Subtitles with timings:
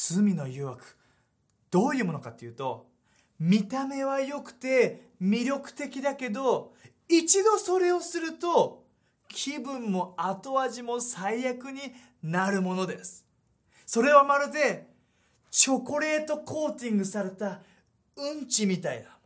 [0.00, 0.84] 罪の誘惑
[1.72, 2.86] どういうものかっていうと
[3.40, 6.72] 見た目は良くて魅力的だけど
[7.08, 8.84] 一度それをすると
[9.28, 11.80] 気分も後味も最悪に
[12.22, 13.24] なるものです。
[13.86, 14.86] それはまるで
[15.50, 17.60] チョコレートコーティングされた
[18.16, 19.18] うんちみたいなもの。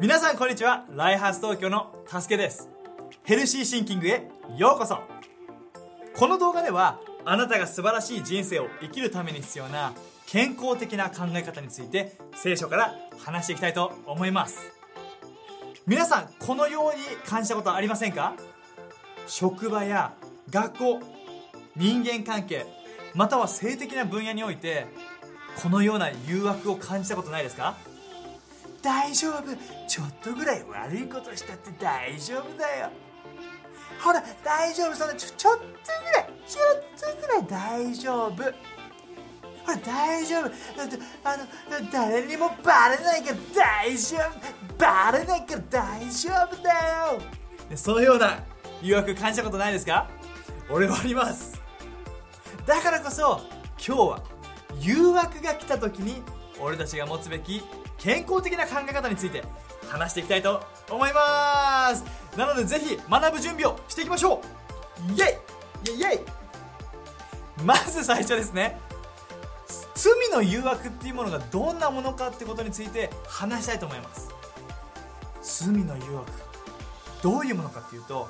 [0.00, 0.86] 皆さんこんにちは。
[0.90, 2.77] ライハース東京のたすけです。
[3.28, 4.26] ヘルシーシンキングへ
[4.56, 5.00] ようこそ。
[6.16, 9.92] この動画ではあなたが素晴らしい人生を生きるために必要な
[10.24, 14.72] 健康的な考え方について聖書から話していきたいと思います。
[15.86, 18.32] 皆さんこのように感じたことありませんか？
[19.26, 20.14] 職場や
[20.48, 21.00] 学校
[21.76, 22.64] 人間関係
[23.14, 24.86] または性的な分野において
[25.62, 27.76] このような誘惑を感じたことないですか？
[28.80, 29.54] 大丈夫。
[29.86, 32.88] ちょっとぐらい悪いことしたって大丈夫だよ。
[34.00, 38.42] ほら大丈夫そんなちょちょっとぐらいちょっとぐらい大丈夫。
[38.42, 40.42] ほら大丈夫。
[40.42, 44.78] だってあの誰にもバレないから大丈夫。
[44.78, 46.70] バレないから大丈夫だ
[47.14, 47.76] よ。
[47.76, 48.38] そのような
[48.80, 50.08] 誘惑感じたことないですか？
[50.70, 51.60] 俺はあります。
[52.66, 53.40] だからこそ
[53.84, 54.22] 今日は
[54.80, 56.22] 誘惑が来た時に
[56.60, 57.62] 俺たちが持つべき
[57.98, 59.42] 健康的な考え方について
[59.88, 62.04] 話していきたいと思います。
[62.36, 64.42] なのでぜひ学ぶ準備をしていきましょ
[65.10, 65.12] う。
[65.12, 65.40] イエ
[65.86, 65.90] イ。
[65.90, 66.20] イエイイエイ。
[67.64, 68.78] まず最初ですね。
[69.94, 74.28] 罪の誘惑っていうものがどんなものかってことについて話したいと思います。
[75.64, 76.32] 罪の誘惑。
[77.22, 78.28] どういうものかっていうと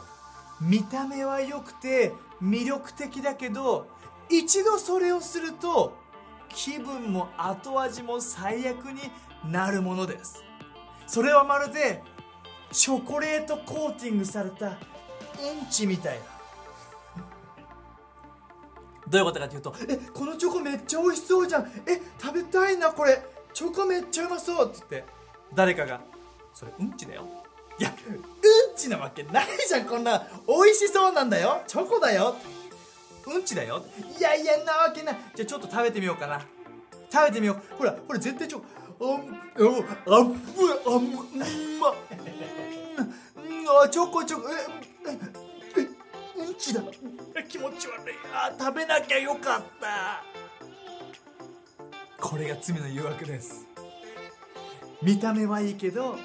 [0.60, 3.86] 見た目は良くて魅力的だけど
[4.30, 5.94] 一度それをすると
[6.48, 9.02] 気分も後味も最悪に
[9.44, 10.42] なるものです。
[11.06, 12.02] それはまるで
[12.72, 14.76] チョコレートコーティングされたうん
[15.70, 16.24] ちみたいな。
[19.08, 21.82] どういうことかというとえこのチョコめっちゃ美味しそうじゃん。
[21.86, 23.22] え食べたいなこれ。
[23.54, 25.08] チョコめっちゃうまそうって言って。
[25.54, 26.00] 誰かが
[26.52, 27.24] それうんちだよ。
[27.78, 28.22] いやうん
[28.76, 29.86] ちなわけないじゃん。
[29.86, 31.62] こんな美味しそうなんだよ。
[31.66, 32.36] チョコだよ。
[33.26, 33.84] うんちだよ。
[34.18, 35.16] いやいやなわけない。
[35.34, 36.40] じゃあちょっと食べてみようかな。
[37.10, 37.76] 食べてみよう。
[37.76, 38.64] ほらこれ絶対チョコ
[39.00, 39.14] あんあ
[40.06, 41.12] あんあんうん
[41.80, 41.86] ま
[43.84, 44.52] あチョコチョコえ
[45.06, 46.82] えうんちだ。
[47.48, 48.14] 気持ち悪い。
[48.32, 50.24] あ食べなきゃよかった。
[52.20, 53.66] これが罪の誘惑です。
[55.02, 56.16] 見た目はいいけど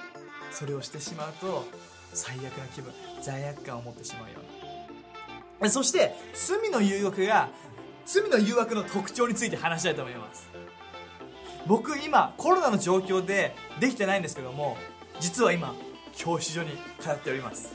[0.51, 1.67] それをしてしまうと
[2.13, 2.91] 最悪な気分
[3.21, 4.39] 罪悪感を持ってしまうよ
[5.59, 5.69] うな。
[5.69, 7.49] そして罪の誘惑が
[8.05, 10.49] 罪の誘惑の特徴について話したいと思います。
[11.67, 14.77] 僕今コロナの状況でできてないんですけども
[15.19, 15.73] 実は今
[16.15, 17.73] 教習所に通っております。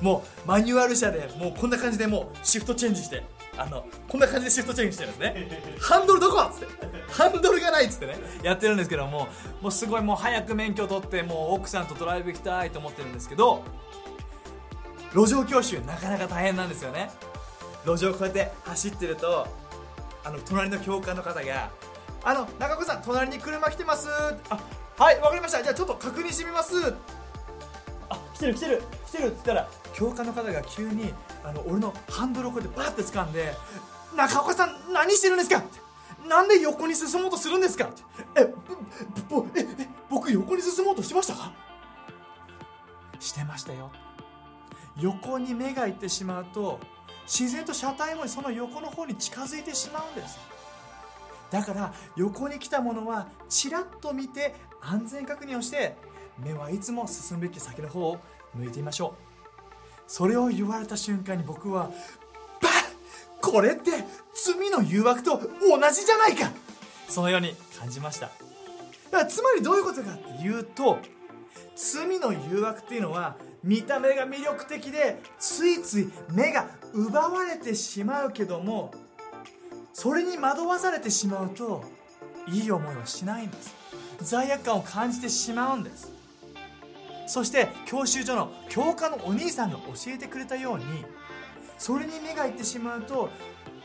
[0.00, 3.22] もうマニュアル車でもうこんな感じでもうシフトチェンジして
[3.56, 5.78] あのこんな感じでシフトチェンジしてるんですね。
[5.80, 6.66] ハンドルどこっつって。
[7.12, 9.28] ハンドルがないっつってねやってるんですけども
[9.60, 13.62] もうすごいもう早く免許取ってもう奥さんとドライブ行きたいと思ってるんですけど
[15.14, 17.10] 路上教習なかなか大変なんですよね。
[17.86, 19.46] 路上こうやって走ってると
[20.24, 21.70] あの隣の教官の方が
[22.24, 24.08] あの中子さん隣に車来てます。
[24.48, 24.58] あ
[24.96, 25.62] はいわかりました。
[25.62, 26.94] じゃあちょっと確認してみます。
[28.08, 31.12] あ来てる来てる来てるって言ったら教官の方が急に
[31.44, 33.54] あの俺のハンドルをこうやってバーって掴んで
[34.16, 35.62] 中岡さん何してるんですか？
[36.26, 37.90] なんで横に進もうとするんですか？
[38.36, 38.52] え
[39.28, 41.34] ぼええ僕横に進もうとしてました？
[41.34, 41.52] か
[43.20, 43.90] してましたよ。
[44.98, 46.78] 横に目がいってしまうと
[47.26, 50.38] 自然と車体もその横の方に近づいてしまうんです。
[51.54, 55.94] だから横に来たものはちらっと見て安全確認をして
[56.36, 58.18] 目はいつも進むべき先の方を
[58.54, 59.70] 向いてみましょう。
[60.08, 61.92] それを言われた瞬間に僕は
[62.60, 62.72] バッ
[63.40, 63.92] これって
[64.34, 66.50] 罪の誘惑と同じじゃないか。
[67.08, 68.26] そのように感じました。
[69.12, 70.98] だからつまりどういうことかっていうと
[71.76, 78.92] 罪の誘惑っていうのは見た目が魅力的でついつい目が奪われてしまうけども
[79.94, 81.84] それに惑わされてしまうと
[82.48, 83.74] いい思いはしないんです。
[84.20, 86.12] 罪悪感を感じてしまうんです。
[87.26, 90.84] そして教習所の教科のお兄さんが教えてくれたように
[91.78, 93.30] それに目がいってしまうと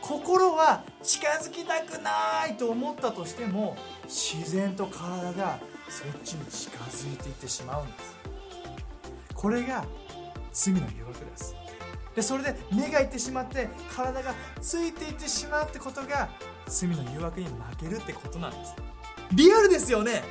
[0.02, 5.58] 心は近づきたくないと思ったとしても自然と体が
[5.88, 8.16] そっちに近づいていってしまうんです。
[9.34, 9.84] これが
[10.52, 11.54] 罪の誘惑です。
[12.20, 16.28] でそれで目がいってしまって体がついていってしまうってことが
[16.66, 18.74] 罪の誘惑に負けるってことなんです。
[19.32, 20.22] リアルですよね。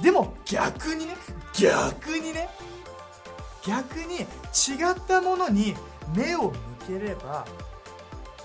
[0.00, 1.16] でも逆にね
[1.58, 2.48] 逆にね
[3.66, 4.24] 逆に違
[4.92, 5.74] ったものに
[6.14, 6.52] 目を向
[6.86, 7.44] ければ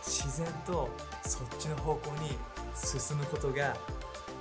[0.03, 0.89] 自然と
[1.23, 2.37] そっちの方向に
[2.73, 3.75] 進むことが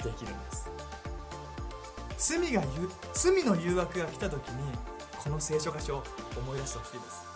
[0.02, 0.70] できるんです。
[2.16, 2.62] 罪が
[3.12, 4.72] 罪の誘惑が来た時に
[5.22, 6.04] この聖書箇所を
[6.38, 7.35] 思い出してほしいです。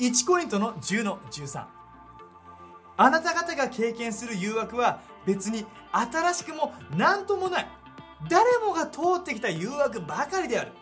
[0.00, 1.64] 1コリントの10の13
[2.96, 7.68] あなた方が経験する誘惑は別に新しくも何ともない。
[8.28, 10.72] 誰もが通ってきた誘惑ばかりである。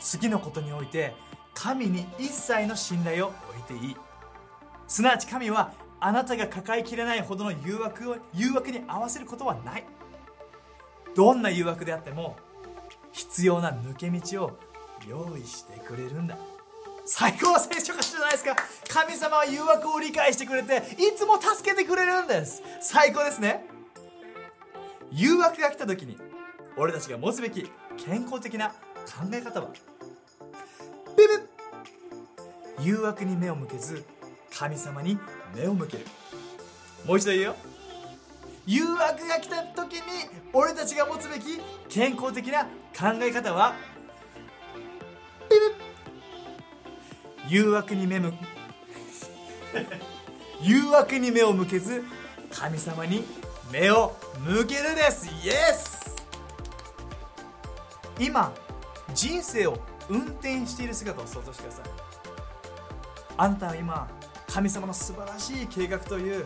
[0.00, 1.14] 次のことにおいて
[1.54, 3.96] 神に一切の信頼を置いていい。
[4.86, 9.84] すなわち神はあなたが抱えきれないほどの誘惑を誘惑に合わせることはない。
[11.14, 12.36] どんな誘惑であっても
[13.12, 14.58] 必要な抜け道を
[15.08, 16.36] 用意してくれるんだ。
[17.10, 18.54] 最高の聖書歌詞じゃないですか？
[18.86, 22.62] 神様は誘惑を理解してくれていつも助けてくれるんです。
[22.82, 23.64] 最高ですね。
[25.10, 26.18] 誘惑が来た時に
[26.76, 27.64] 俺たちが持つべき
[27.96, 28.74] 健康的な考
[29.32, 29.68] え方は
[31.16, 31.24] ビ
[32.78, 34.04] ビ誘惑に目を向けず
[34.54, 35.18] 神様に
[35.56, 36.04] 目を向ける。
[37.06, 37.56] もう一度言うよ。
[38.66, 40.02] 誘惑が来た時に
[40.52, 41.58] 俺たちが持つべき
[41.88, 43.74] 健康的な考え方は
[47.48, 48.34] 誘惑に目む。
[50.60, 52.04] 誘惑に目を向けず
[52.52, 53.24] 神様に
[53.72, 55.26] 目を向けるです。
[55.26, 56.16] イエス
[58.18, 58.52] 今
[59.14, 59.78] 人生を
[60.08, 61.84] 運転している姿を想像してください。
[63.38, 64.08] あなたは今
[64.48, 66.44] 神様の素晴らしい計画という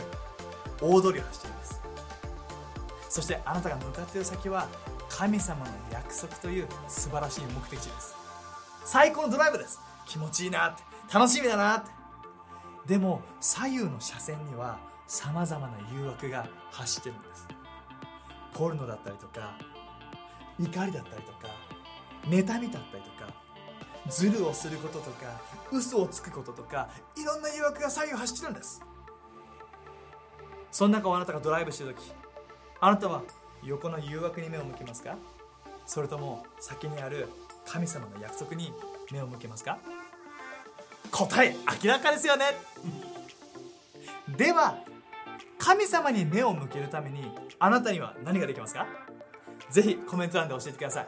[0.80, 1.80] 大通りを走っています。
[3.08, 4.68] そしてあなたが向かっている先は
[5.08, 8.14] 神様の約束という素晴らしい目的地です。
[8.84, 9.91] 最高のドライブです。
[10.12, 10.82] 気持ちいいなって。
[11.10, 11.90] 楽しみだなって。
[12.86, 17.48] でも左右の車線にはさまざまな誘惑が走ってるんです。
[18.52, 19.56] ポルノだったりとか
[20.60, 21.48] 怒りだったりとか
[22.26, 23.32] 妬みだったりとか
[24.10, 28.82] ズルをすることとか嘘をつくこととかいろんな誘惑が左右走ってるんです。
[30.70, 32.12] その中をあなたがドライブしてる時
[32.80, 33.22] あなたは
[33.64, 35.16] 横の誘惑に目を向けますか？
[35.86, 37.30] それとも先にある
[37.64, 38.74] 神様の約束に
[39.10, 39.78] 目を向けますか？
[41.10, 42.56] 答え明らかですよね。
[44.36, 44.78] では
[45.58, 48.86] 神様に目を向けるためにあなたには何ができますか？
[49.70, 51.06] ぜひコメント欄で教えてください。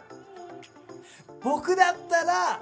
[1.42, 2.60] 僕だったら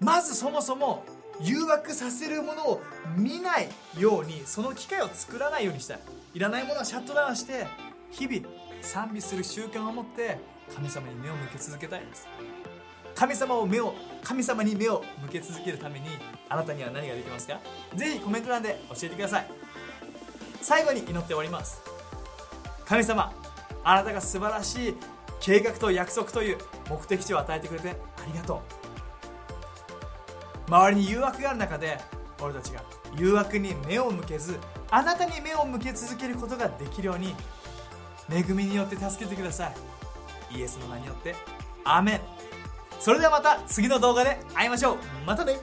[0.00, 1.04] まずそもそも
[1.40, 2.82] 誘惑させるものを
[3.16, 3.68] 見ない
[3.98, 6.00] ようにその機会を作らないようにしたい。
[6.34, 7.66] いらないものはシャットダウンして
[8.10, 8.46] 日々
[8.82, 10.38] 賛美する習慣を持って
[10.74, 12.26] 神様に目を向け続けたいです。
[13.20, 16.06] 神様を目を神様に目を向け続けるために
[16.48, 17.60] あなたには何ができますか？
[17.94, 19.46] ぜひコメント欄で教えてください。
[20.62, 21.82] 最後に祈って終わります。
[22.86, 23.30] 神様
[23.84, 24.94] あなたが素晴らしい
[25.38, 26.58] 計画と約束という
[26.88, 27.94] 目的地を与えてくれてあ
[28.26, 28.62] りがと
[30.66, 30.70] う。
[30.70, 31.98] 周りに誘惑がある中で
[32.40, 32.82] 俺たちが
[33.18, 34.56] 誘惑に目を向けず
[34.90, 37.34] あなたに目を向け続けることができるように
[38.30, 39.74] 恵みによって助けてくださ
[40.50, 40.56] い。
[40.58, 41.34] イエスの名によって
[41.84, 42.20] アメン。
[43.00, 44.96] それではまた次の動画で会いましょう。
[45.26, 45.58] またね。